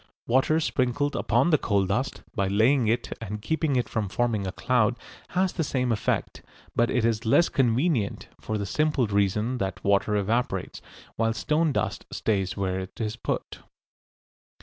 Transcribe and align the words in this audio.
Water 0.25 0.59
sprinkled 0.59 1.15
upon 1.15 1.51
the 1.51 1.59
coal 1.59 1.85
dust, 1.85 2.23
by 2.33 2.47
laying 2.47 2.87
it 2.87 3.13
and 3.21 3.39
keeping 3.39 3.75
it 3.75 3.87
from 3.87 4.09
forming 4.09 4.47
a 4.47 4.51
cloud, 4.51 4.97
has 5.37 5.53
the 5.53 5.63
same 5.63 5.91
effect, 5.91 6.41
but 6.75 6.89
it 6.89 7.05
is 7.05 7.23
less 7.23 7.49
convenient, 7.49 8.27
for 8.39 8.57
the 8.57 8.65
simple 8.65 9.05
reason 9.05 9.59
that 9.59 9.83
water 9.83 10.15
evaporates, 10.15 10.81
while 11.17 11.33
stone 11.33 11.71
dust 11.71 12.07
stays 12.11 12.57
where 12.57 12.79
it 12.79 12.99
is 12.99 13.15
put. 13.15 13.59